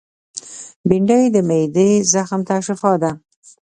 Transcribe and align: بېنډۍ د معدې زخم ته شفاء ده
بېنډۍ 0.87 1.23
د 1.35 1.37
معدې 1.49 1.89
زخم 2.13 2.41
ته 2.47 2.55
شفاء 2.67 2.97
ده 3.03 3.11